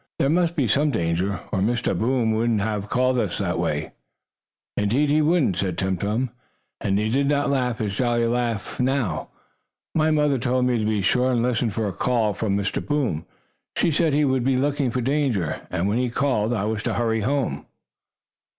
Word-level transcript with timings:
There 0.17 0.31
must 0.31 0.55
be 0.55 0.67
some 0.67 0.89
danger, 0.89 1.41
or 1.51 1.59
Mr. 1.59 1.95
Boom 1.95 2.31
wouldn't 2.33 2.61
have 2.61 2.89
called 2.89 3.17
to 3.17 3.21
us 3.25 3.37
that 3.37 3.59
way." 3.59 3.91
"Indeed 4.75 5.11
he 5.11 5.21
wouldn't," 5.21 5.57
said 5.57 5.77
Tum 5.77 5.95
Tum, 5.97 6.31
and 6.79 6.97
he 6.97 7.07
did 7.11 7.27
not 7.27 7.51
laugh 7.51 7.79
in 7.79 7.85
his 7.85 7.95
jolly 7.95 8.25
way 8.27 8.57
now. 8.79 9.27
"My 9.93 10.09
mother 10.09 10.39
told 10.39 10.65
me 10.65 10.79
to 10.79 10.85
be 10.89 11.03
sure 11.03 11.29
and 11.31 11.43
listen 11.43 11.69
for 11.69 11.85
a 11.87 11.93
call 11.93 12.33
from 12.33 12.57
Mr. 12.57 12.83
Boom. 12.83 13.27
She 13.77 13.91
said 13.91 14.15
he 14.15 14.25
would 14.25 14.43
be 14.43 14.57
looking 14.57 14.89
for 14.89 15.01
danger, 15.01 15.67
and 15.69 15.87
when 15.87 15.99
he 15.99 16.09
called, 16.09 16.51
I 16.51 16.63
was 16.65 16.81
to 16.81 16.95
hurry 16.95 17.19
home." 17.21 17.67